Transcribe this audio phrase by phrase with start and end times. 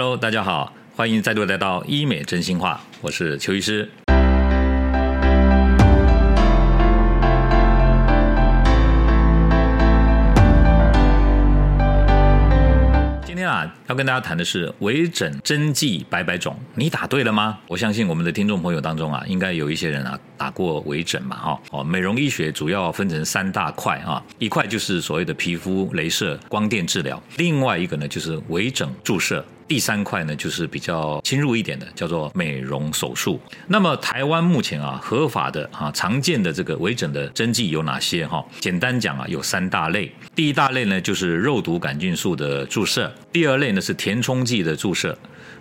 [0.00, 3.90] Hello，大家好，欢迎再度来到医美真心话，我是邱医师。
[13.26, 17.58] 今天啊，要跟大家谈的是微整针剂百百种，你打对了吗？
[17.66, 29.44] 我相信我们的听众朋友当中啊，应该有一些人啊打过微整嘛，哈哦，美容医学主要分成三大块啊，一块就是所谓的皮肤镭射光电治疗，另外一个呢就是微整注射。
[29.68, 33.38] 第三块呢，就是比较侵入一点的，叫做美容手术。
[33.66, 38.26] 那么台湾目前啊，合法的啊，常见的这个微整的针剂有哪些？
[38.26, 40.10] 哈，简单讲啊，有三大类。
[40.34, 45.12] 第一大类呢，就是肉毒杆菌素的注射；第二类呢，是填充剂的注射；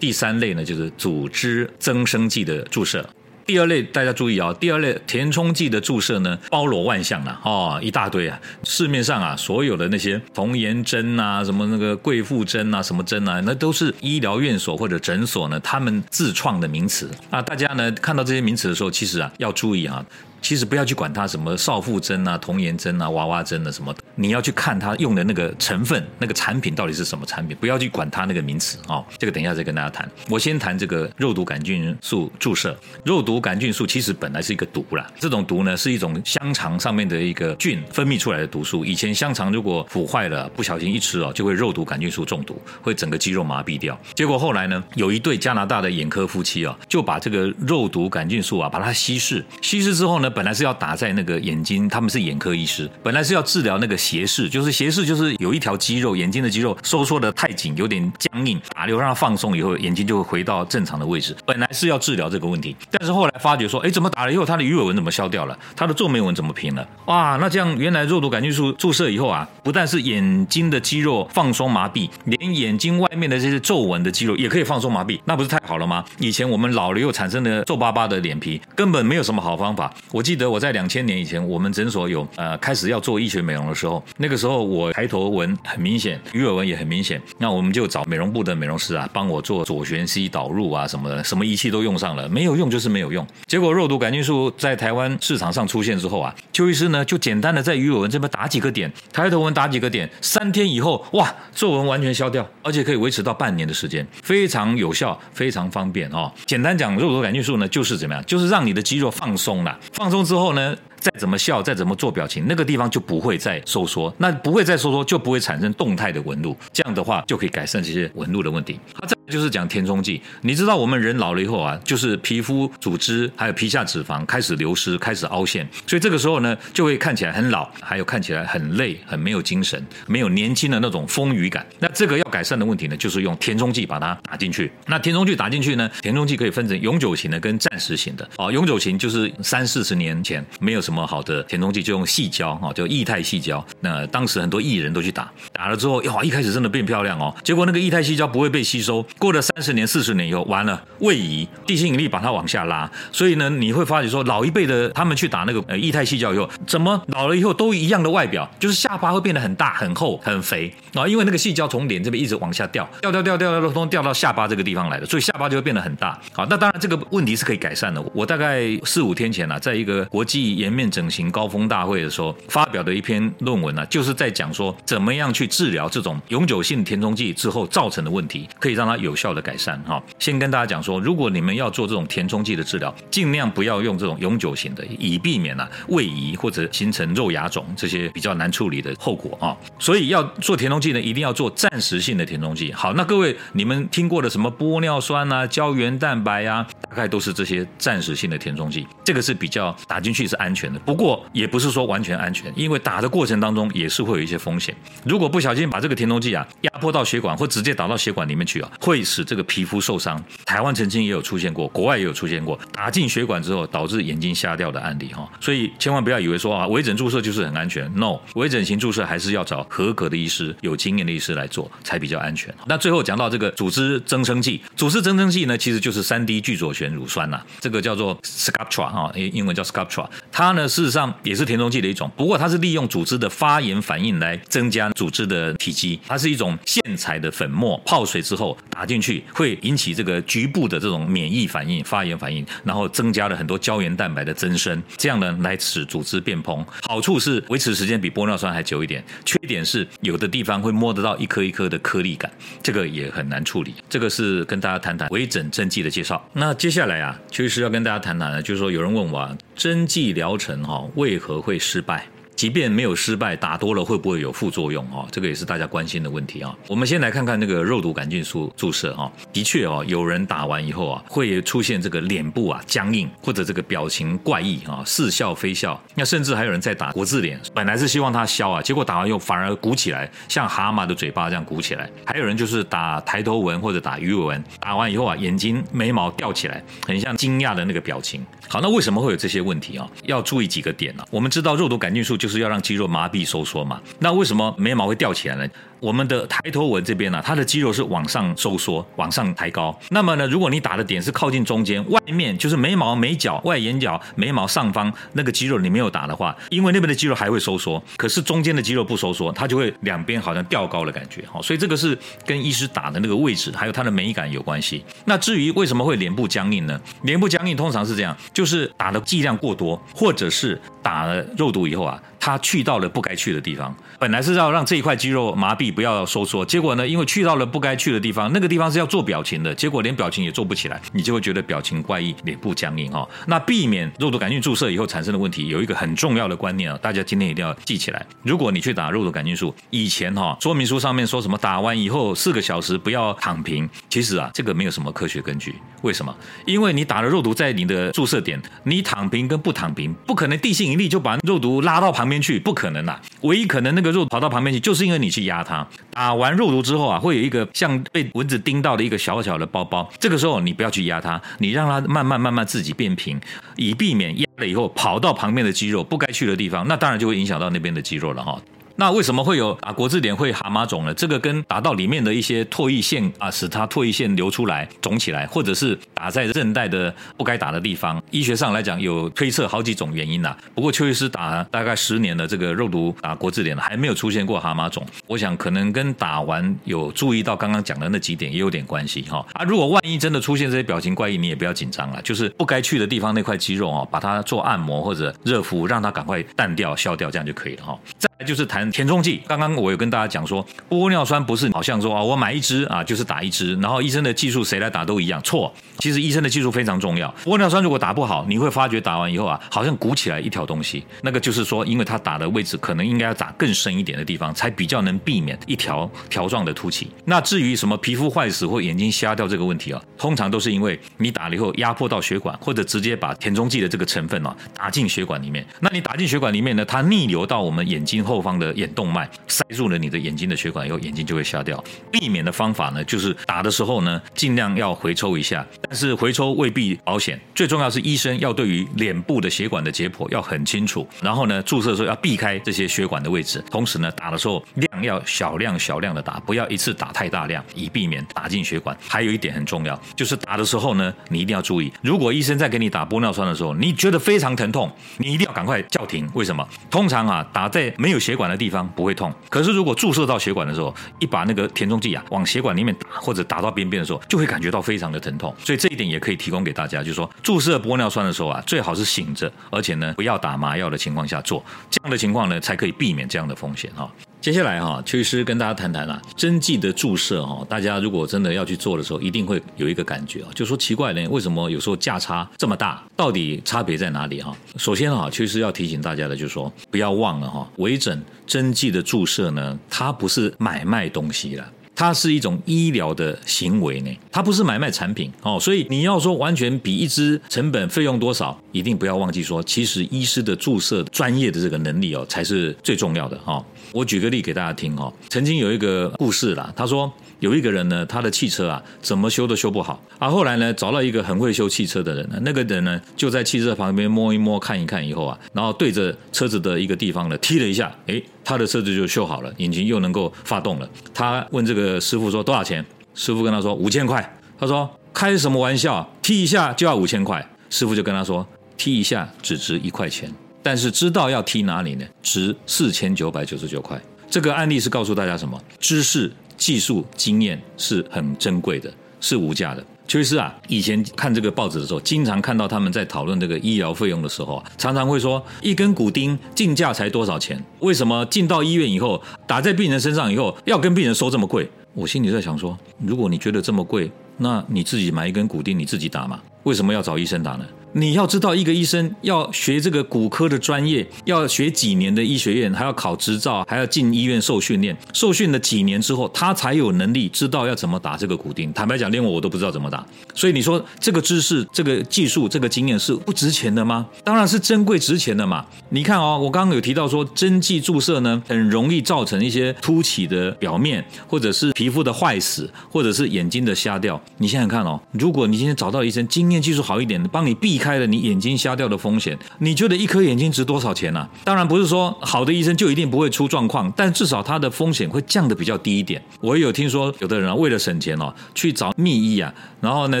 [0.00, 3.06] 第三类呢，就是组织增生剂的注射。
[3.50, 17.42] 第二类大家注意啊，第二类填充剂的注射呢，包罗万象啊哦，一大堆啊，市面上啊，所有的那些童颜针啊，什么那个贵妇针啊，什么针啊，那都是医疗院所或者诊所呢，他们自创的名词啊。
[17.42, 20.06] 大家呢看到这些名词的时候，其实啊要注意啊。
[20.40, 29.04] 其实不要去管它什么少妇针啊、童颜针啊、娃娃针啊什么，你要去看它用的那个成分、那个产品到底是什么产品，不要去管它那个名词哦。
[29.18, 30.10] 这个等一下再跟大家谈。
[30.28, 32.76] 我先谈这个肉毒杆菌素注射。
[33.04, 38.84] 肉毒杆菌素其实本来是一个毒啦，这种毒呢是一种香肠上面的一个菌分泌出来的毒素。
[38.84, 43.98] 以前香肠如果腐坏了，不小心一吃哦，就会肉毒杆菌素中毒，会整个肌肉麻痹掉。
[44.14, 50.29] 结果后来呢，有一对加拿大的眼科夫妻啊，就把这个肉毒杆菌素啊，把它稀释，稀释之后呢。
[50.30, 61.36] 本来是要打在那个眼睛，他们是眼科医师，本来是要治疗那个斜视，就是斜视就是有一条肌肉，眼睛的肌肉收缩的太紧，有点僵硬，打流让它放松以后，眼睛就会回到正常的位置。
[61.44, 65.58] 本来是要治疗这个问题，但是后来发觉说，哎，怎么打了以后，他的鱼尾纹怎么消掉了？
[65.76, 66.88] 他的皱眉纹怎么平了？
[67.06, 76.04] 哇，那这样原来肉毒杆菌素注射以后啊，不但是眼睛的肌肉放松麻痹，连眼睛外面的这些皱纹的肌肉也可以放松麻痹，那不是太好了吗？
[76.18, 79.92] 以前我们老了又产生的皱巴巴的脸皮，根本没有什么好方法。
[80.12, 80.19] 我。
[80.20, 93.26] 我记得我在两千年以前，我们诊所有呃开始要做医学美容的时候，那个时候我抬头纹很明显，鱼尾纹也很明显，那我们就找美容部的美容师啊，帮我做左旋 C 导入啊什么的，什么仪器都用上了，没有用就是没有用。
[93.46, 106.30] 结果肉毒杆菌素在台湾市场上出现之后啊，邱医师呢就简单的在鱼尾纹这边打几个点，抬头纹打几个点，三天以后哇，皱纹完全消掉，而且可以维持到半年的时间，非常有效，非常方便哦。
[106.44, 110.09] 简单讲，肉毒杆菌素呢就是怎么样，就是让你的肌肉放松了，放。
[110.10, 116.56] 松之后呢，再怎么笑，再怎么做表情，那个地方就不会再收缩，那不会再收缩，就不会产生动态的纹路。
[116.72, 118.78] 这样的话，就可以改善这些纹路的问题。
[118.94, 120.20] 好，再就是讲填充剂。
[120.42, 131.64] 你知道我们人老了以后啊，就是皮肤组织还有皮下脂肪开始流失，开始凹陷，所以这个时候呢，就会看起来很老，还有看起来很累，很没有精神，没有年轻的那种丰腴感。
[131.78, 134.72] 那这个要改善的问题呢，就是用填充剂把它打进去。
[134.86, 138.28] 那填充剂打进去呢，填充剂可以分成永久型的跟暂时型的。
[138.36, 140.00] 哦，永久型就是三四十。
[140.00, 143.64] 年前没有什么好的填充剂，就用细胶哈，就液态细胶。
[143.78, 147.34] 那当时很多艺人都去打，打了之后，哇，一开始真的变漂亮哦。
[147.44, 152.90] 结果那个液态细胶不会被吸收，过了三十年、四十年以后，完了，位移、地心引力把它往下拉。
[153.12, 166.18] 所以呢，你会发觉说，老一辈的他们去打那个呃液态细胶以后，怎么老了以后都一样的外表，就是下巴会变得很大、很厚、很肥啊，因为那个细胶从脸这边一直往下掉，掉掉掉掉掉，都掉到下巴这个地方来的，所以下巴就会变得很大。
[166.32, 168.02] 好，那当然这个问题是可以改善的。
[168.14, 180.02] 我大概四五天前呢，在一个个国际颜面整形高峰大会的时候发表的一篇论文呢，就是在讲说怎么样去治疗这种永久性填充剂之后造成的问题，可以让它有效的改善哈。
[180.18, 189.56] 先跟大家讲说，如果你们要做这种填充剂的治疗，尽量不要用这种永久型的，以避免啊位移或者形成肉芽肿这些比较难处理的后果啊。
[189.78, 192.72] 所以要做填充剂呢，一定要做暂时性的填充剂。
[192.72, 199.74] 好，那各位你们听过的什么玻尿酸啊、胶原蛋白啊，大概都是这些暂时性的填充剂，这个是比较。
[199.88, 204.72] 打进去是安全的，不过也不是说完全安全，因为打的过程当中也是会有一些风险。
[205.04, 210.22] 如果不不小心把这个填充剂啊压迫到血管，或直接打到血管里面去啊，会使这个皮肤受伤。
[210.44, 215.26] 台湾曾经也有出现过，国外也有出现过，打进血管之后导致眼睛瞎掉的案例哈。
[215.40, 222.54] 所以千万不要以为说啊微整注射就是很安全，no，微整形注射还是要找合格的医师、有经验的医师来做才比较安全。
[222.66, 229.64] 那最后讲到这个组织增生剂，组织增生剂呢其实就是三 D 聚左旋乳酸呐，这个叫做 Sculptra 哈，英文叫。
[229.70, 246.62] Sculptra，它呢事实上也是填充剂的一种，不过它是利用组织的发炎反应来增加组织的体积，它是一种线材的粉末，泡水之后打进去会引起这个局部的这种免疫反应、发炎反应，然后增加了很多胶原蛋白的增生，这样呢来使组织变膨。
[246.82, 252.30] 好处是维持时间比玻尿酸还久一点，缺点是有的地方会摸得到一颗一颗的颗粒感，
[252.62, 253.74] 这个也很难处理。
[253.88, 256.22] 这个是跟大家谈谈微整针剂的介绍。
[256.32, 262.06] 那接下来啊，邱医师要跟大家谈谈呢，就是说有人问我啊，针剂疗程哈为何会失败？
[262.40, 264.82] 即便没有失败，打多了会不会有副作用？
[264.86, 266.56] 哈，这个也是大家关心的问题啊。
[266.68, 275.78] 我们先来看看那个肉毒杆菌素注射啊，的确哦，有人打完以后啊，会出现这个脸部啊僵硬，或者这个表情怪异啊，似笑非笑。
[275.94, 281.90] 那甚至还有人在打国字脸，本来是希望它消啊，结果打完又反而鼓起来，像蛤蟆的嘴巴这样鼓起来。
[282.06, 288.24] 还有人就是打抬头纹或者打鱼尾纹，打完以后啊，眼睛眉毛吊起来，很像惊讶的那个表情。
[288.48, 289.86] 好，那为什么会有这些问题啊？
[290.04, 291.04] 要注意几个点呢？
[291.10, 293.78] 我们知道肉毒杆菌素就是要让肌肉麻痹收缩嘛。
[293.98, 295.46] 那为什么眉毛会吊起来呢？
[295.80, 299.74] 我们的抬头纹这边呢，它的肌肉是往上收缩、往上抬高。
[299.88, 311.24] 那么呢，如果你打的点是靠近中间，外面就是眉毛、眉角、外眼角、眉毛上方那个肌肉你没有打的话，因为那边的肌肉还会收缩，可是中间的肌肉不收缩，它就会两边好像吊高的感觉。
[311.32, 314.84] 好，所以这个是跟医师打的那个位置还有它的美感有关系。
[315.06, 316.78] 那至于为什么会脸部僵硬呢？
[317.04, 321.98] 脸部僵硬通常是这样，就是打的剂量过多，或者是打了肉毒以后啊。
[322.20, 333.08] 他去到了不该去的地方，本来是要让这一块肌肉麻痹，不要收缩，结果呢，因为去到了不该去的地方，那个地方是要做表情的，结果连表情也做不起来，你就会觉得表情怪异，脸部僵硬哈。
[333.26, 338.04] 那避免肉毒杆菌注射以后产生的问题，有一个很重要的观念啊，大家今天一定要记起来。
[338.22, 345.54] 如果你去打肉毒杆菌素，以前哈说明书上面说什么打完以后四个小时不要躺平，其实啊这个没有什么科学根据。
[345.80, 346.14] 为什么？
[346.44, 352.09] 因为你打了肉毒在你的注射点，你躺平跟不躺平，不可能地心引力就把肉毒拉到旁。
[352.10, 355.66] 边去不可能啦，唯一可能那个肉跑到旁边去，就是因为你去压它。
[355.92, 363.18] 打完肉毒之后啊，会有一个像被蚊子叮到的一个小小的包包，这个时候你不要去压它，你让它慢慢慢慢自己变平，
[363.56, 368.38] 以避免压了以后跑到旁边的肌肉不该去的地方，那当然就会影响到那边的肌肉了哈。
[368.80, 370.94] 那为什么会有打国字脸会蛤蟆肿呢？
[370.94, 380.34] 这个跟打到里面的一些唾液腺啊，使它唾液腺流出来肿起来，或者是打在韧带的不该打的地方， 医学上来讲有推测好几种原因呐。
[380.54, 389.22] 不过邱医师打大概十年的这个肉毒打国字脸还没有出现过蛤蟆肿，我想可能跟打完有注意到刚刚讲的那几点也有点关系哈。
[389.34, 397.78] 啊，如果万一真的出现这些表情怪异，你也不要紧张了，就是不该去的地方那块肌肉哦，把它做按摩或者热敷，让它赶快淡掉消掉，这样就可以了哈。
[398.24, 398.70] 就是谈。
[398.70, 405.52] 填充剂，刚刚我有跟大家讲说，玻尿酸不是好像说啊，我买一支啊就是打一支，然后医生的技术谁来打都一样，错。
[405.78, 407.12] 其实医生的技术非常重要。
[407.24, 416.90] 玻尿酸如果打不好，你会发觉打完以后啊，好像鼓起来一条东西，那个就是说，因为它打的位置可能应该要打更深一点的地方，才比较能避免一条条状的凸起。
[417.04, 425.44] 那至于什么皮肤坏死或眼睛瞎掉这个问题啊，通常都是因为你打了以后压迫到血管，或者直接把填充剂的这个成分啊打进血管里面。
[425.58, 428.50] 那你打进血管里面呢，它逆流到我们眼睛后方的。
[428.60, 431.62] 眼动脉塞住了你的眼睛的血管以后，眼睛就会瞎掉。
[431.90, 437.18] 避免的方法呢，就是打的时候呢，尽量要回抽一下，但是回抽未必保险。
[437.34, 443.42] 最重要是医生要对于脸部的血管的解剖要很清楚，然后呢，注射的时候要避开这些血管的位置。
[443.50, 448.76] 同时呢，打的时候量要小量小量的打，不要一次打太大量，以避免打进血管。
[448.88, 456.08] 还有一点很重要，就是打的时候呢，你一定要注意，如果医生在给你打玻尿酸的时候，你觉得非常疼痛，你一定要赶快叫停。
[456.14, 456.46] 为什么？
[456.68, 465.34] 通常啊，打在没有血管的地方不会痛，可是如果注射到血管的时候，一把那个填充剂啊往血管里面打，或者打到边边的时候，就会感觉到非常的疼痛。
[465.38, 473.90] 所以这一点也可以提供给大家，就是说注射玻尿酸的时候啊，最好是醒着，而且呢不要打麻药的情况下做，这样的情况呢才可以避免这样的风险哈。
[474.20, 482.84] 接下来哈，邱医师跟大家谈谈啊，针剂的注射哈，大家如果真的要去做的时候，一定会有一个感觉啊，就说奇怪呢，为什么有时候价差这么大？
[482.94, 484.36] 到底差别在哪里哈？
[484.58, 491.52] 首先哈，邱医师要提醒大家的，就是说不要忘了哈，微整针剂的注射呢，它不是买卖东西了。
[491.80, 503.42] 它是一种医疗的行为呢，它不是买卖产品哦，所以你要说完全比一支成本费用多少，一定不要忘记说，其实医师的注射专业的这个能力哦，才是最重要的哈。
[503.72, 506.92] 我举个例给大家听哦，曾经有一个故事啦，他说。
[507.20, 510.08] 有一个人呢，他的汽车啊，怎么修都修不好啊。
[510.08, 520.68] 后来呢，找到一个很会修汽车的人呢，那个人呢，就在汽车旁边摸一摸、看一看以后啊，然后对着车子的一个地方呢，踢了一下，诶，他的车子就修好了，引擎又能够发动了。
[520.92, 522.64] 他问这个师傅说多少钱？
[522.94, 524.18] 师傅跟他说五千块。
[524.38, 525.86] 他说开什么玩笑？
[526.00, 527.24] 踢一下就要五千块？
[527.50, 530.10] 师傅就跟他说踢一下只值一块钱，
[530.42, 531.84] 但是知道要踢哪里呢？
[532.02, 533.80] 值四千九百九十九块。
[534.08, 535.40] 这个案例是告诉大家什么？
[535.60, 539.62] 知识、技术、经验是很珍贵的，是无价的。
[539.86, 547.44] 邱医师啊，以前看这个报纸的时候，经常看到他们在讨论这个医疗费用的时候啊，常常会说一根骨钉进价才多少钱？
[547.58, 551.50] 为什么进到医院以后打在病人身上以后要跟病人收这么贵？
[551.74, 556.20] 我心里在想说，如果你觉得这么贵，那你自己买一根骨钉你自己打嘛？
[556.44, 557.44] 为什么要找医生打呢？
[557.72, 564.76] 你要知道，一个医生要学这个骨科的专业，要学几年的医学院，还要考执照，还要进医院受训练。
[564.92, 568.52] 受训了几年之后，他才有能力知道要怎么打这个骨钉。
[568.52, 569.86] 坦白讲，连我我都不知道怎么打。
[570.14, 573.86] 所以你说这个知识、这个技术、这个经验是不值钱的吗？
[574.02, 575.46] 当然是珍贵值钱的嘛。
[575.68, 584.00] 你看哦，我刚刚有提到说，针剂注射呢，很容易造成一些凸起的表面，或者是皮肤的坏死，或者是眼睛的瞎掉。
[584.18, 591.06] 你想想看哦，如果你今天找到医生，经验技术好一点的，帮你避开了你眼睛瞎掉的风险，你觉得一颗眼睛值多少钱呢？
[591.22, 596.02] 当然不是说好的医生就一定不会出状况，但至少他的风险会降的比较低一点。
[596.20, 600.00] 我也有听说有的人啊，为了省钱哦，去找秘医啊，然后呢，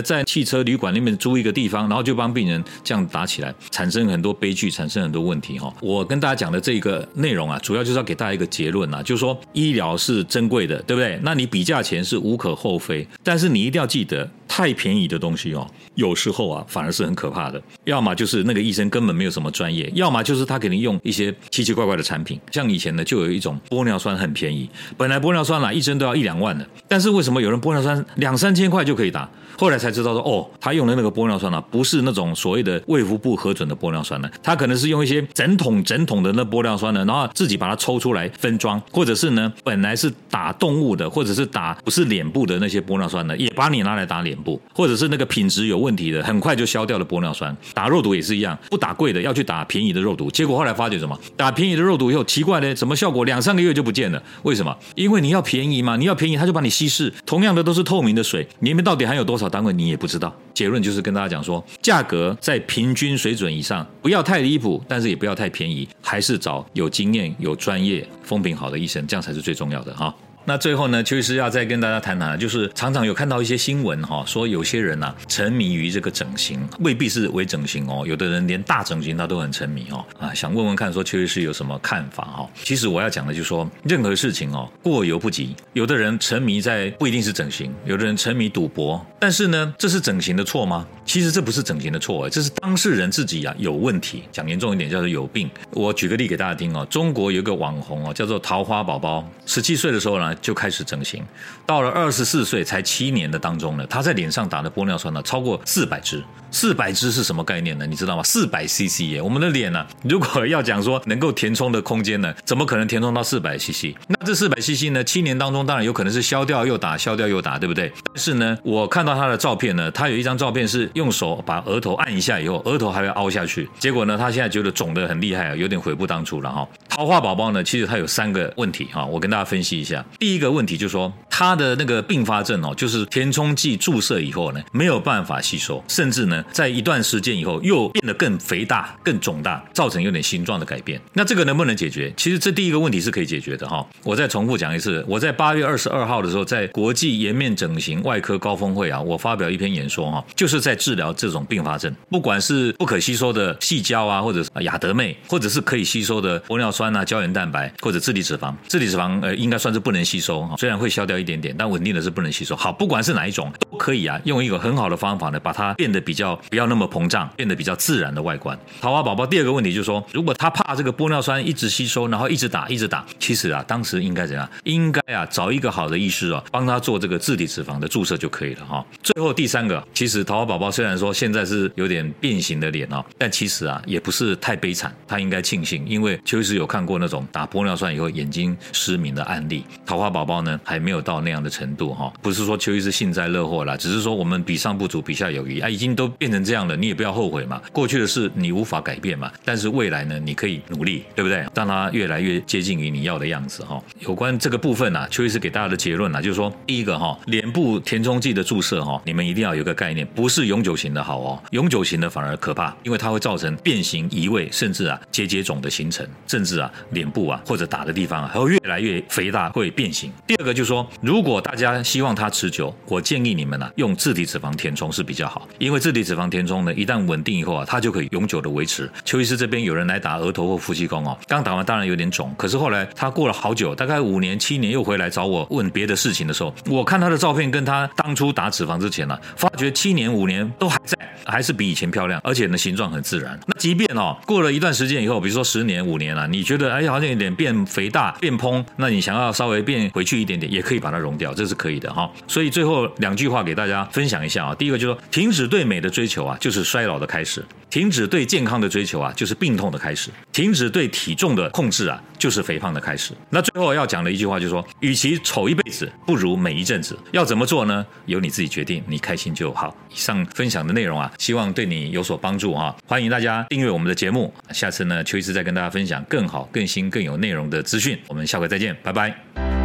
[0.00, 5.72] 在汽车旅馆里面租一个地方，然后就帮病人这样打起来，产生很多悲剧，产生很多问题哈。
[5.80, 11.18] 我跟大家讲的这个内容啊，主要就是要给大家一个结论啊，就是说医疗是珍贵的，对不对？
[11.22, 15.64] 那你比价钱是无可厚非，但是你一定要记得，太便宜的东西哦，
[15.94, 17.62] 有时候啊，反而是很可怕的。
[17.84, 22.38] 要么就是那个医生根本没有什么专业，要么就是他给你用一些奇奇怪怪的产品。
[22.50, 29.30] 像以前呢，就有一种玻尿酸很便宜，本来玻尿酸啦一针都要一两万的，但是为什么有人玻尿酸两三千块就可以打？
[29.56, 47.54] 后来才知道说，哦，他用的那个玻尿酸呢，不是那种所谓的卫福部核准的玻尿酸呢，他可能是用一些整桶整桶的那玻尿酸呢，然后自己把它抽出来分装，或者是呢，本来是打动物的，或者是打不是脸部的那些玻尿酸呢，也把你拿来打脸部，或者是那个品质有问题的，很快就消掉了玻尿酸。
[47.74, 51.18] 打肉毒也是一样，不打贵的，要去打便宜的肉毒，结果后来发觉什么？
[51.36, 54.22] 打便宜的肉毒以后，奇怪呢，怎么效果两三个月就不见了？
[54.42, 54.76] 为什么？
[54.94, 57.12] 因为你要便宜嘛，你要便宜，他就把你稀释。
[57.26, 60.34] 同样的都是透明的水，里面到底含有多少单位，你也不知道。
[60.52, 70.14] 结论就是跟大家讲说，价格在平均水准以上，不要太离谱，但是也不要太便宜，还是找有经验、有专业、风评好的医生，这样才是最重要的哈。
[70.50, 82.50] 那最后呢，邱医师要再跟大家谈谈，就是常常有看到一些新闻哈，说有些人呐沉迷于这个整形，未必是微整形哦，有的人连大整形他都很沉迷哦啊，想问问看，说邱医师有什么看法哈？
[82.64, 90.84] 其实我要讲的就是说，任何事情哦过犹不及，有的人沉迷在不一定是整形，有的人沉迷赌博，但是呢，这是整形的错吗？
[91.04, 95.48] 其实这不是整形的错，这是当事人自己啊有问题，讲严重一点叫做有病。
[95.70, 100.34] 我举个例给大家听哦，中国有个网红哦，叫做桃花宝宝，十七岁的时候呢。
[100.40, 101.24] 就开始整形，
[101.66, 106.22] 到了二十四岁才七年的当中呢，他在脸上打的玻尿酸呢超过四百支。
[106.52, 107.86] 四百支是什么概念呢？
[107.86, 108.24] 你知道吗？
[108.24, 113.94] 四百 CC 耶，我们的脸呢，如果要讲说能够填充的空间呢，怎么可能填充到四百 CC？
[114.08, 117.92] 那这四百 CC 呢，七年当中当然有可能是消掉又打，消掉又打，对不对？
[118.04, 126.66] 但是呢，我看到他的照片呢，他有一张照片是用手把额头按一下以后，额头还会凹下去，结果呢，他现在觉得肿得很厉害啊，有点悔不当初了哈。
[126.88, 130.04] 桃花宝宝呢，其实他有三个问题哈，我跟大家分析一下。
[130.20, 136.44] 第一个问题就是说，他的那个并发症哦，就是填充剂注射以后呢，没有办法吸收，甚至呢。
[136.52, 141.00] 在一段时间以后，又变得更肥大、更肿大，造成有点形状的改变。
[141.14, 142.12] 那这个能不能解决？
[142.14, 143.86] 其实这第一个问题是可以解决的哈。
[144.02, 158.54] 我再重复讲一次，我在八月二十二号的时候，在国际颜面整形外科高峰会啊，我发表一篇演说哈，就是在治疗这种并发症，不管是不可吸收的细胶啊，或者是亚德妹，或者是可以吸收的玻尿酸啊、胶原蛋白或者自体脂肪。
[158.68, 162.56] 自体脂肪呃，应该算是不能吸收哈，虽然会消掉一点点点，但稳定的是不能吸收。
[162.56, 166.38] 好，不管是哪一种，都可以啊，用一个很好的方法呢，把它变得比较。
[166.48, 168.58] 不要那么膨胀，变得比较自然的外观。
[168.80, 174.48] 桃花宝宝第二个问题就是说，如果他怕这个玻尿酸一直吸收，然后一直打，一直打，其实啊，当时应该怎样？
[174.64, 178.84] 应该啊，找一个好的医师啊，帮他做这个自体脂肪的注射就可以了哈。
[179.02, 189.64] 最后第三个，其实桃花宝宝虽然说现在是有点变形的脸哦，但其实啊，也不是太悲惨，他应该庆幸，因为邱医师有看过那种打玻尿酸以后眼睛失明的案例。
[189.86, 196.40] 桃花宝宝呢，还没有到那样的程度哈，不是说邱医师幸灾乐祸啦，只是说我们比上不足，比下有余啊，已经都变成。
[196.40, 201.44] 这样了你也不要后悔嘛，过去的事你无法改变嘛，但是未来呢，你可以努力，对不对？
[201.54, 203.78] 让它越来越接近于你要的样子哈。
[204.00, 220.10] 有关这个部分呢，邱医师给大家的结论呢，就是说，第一个哈，脸部填充剂的注射哈，你们一定要有个概念，不是永久型的好哦，永久型的反而可怕，因为它会造成变形、移位，甚至啊结节肿的形成，甚至啊脸部啊或者打的地方啊还会越来越肥大，会变形。
[220.26, 228.88] 第二个就是说，如果大家希望它持久，我建议你们啊，用自体脂肪填充是比较好，因为自体脂肪填充呢，一旦稳定以后啊，它就可以永久的维持。
[229.04, 243.36] 邱医师这边有人来打额头或夫妻宫哦，刚打完当然有点肿，可是后来他过了好久，大概五年七年又回来找我问别的事情的时候，我看他的照片跟他当初打脂肪之前呢，发觉七年五年都还在，还是比以前漂亮，而且呢形状很自然。
[243.46, 252.10] 那即便哦过了一段时间以后，比如说十年五年了，你觉得哎好像有点变肥大变蓬，那你想要稍微变回去一点点，也可以把把它溶掉，这是可以的哈。
[252.26, 263.12] 所以最后两句话给大家分享一下啊，第一个就是说，停止对美的追求啊，就是衰老的开始；停止对健康的追求啊，就是病痛的开始；停止对体重的控制啊，就是肥胖的开始。
[263.28, 266.98] 那最后要讲的一句话就是说，与其丑一辈子，不如美一阵子。
[267.12, 267.86] 要怎么做呢？
[268.06, 269.76] 由你自己决定，你开心就好。
[269.90, 272.74] 以上分享的内容啊，希望对你有所帮助哈。
[272.86, 277.98] 欢迎大家订阅我们的节目，下次呢，邱医师再跟大家分享更好、更新、更有内容的资讯。
[278.08, 279.59] 我们下回再见，拜拜。